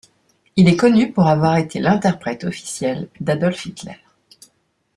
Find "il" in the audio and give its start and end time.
0.55-0.67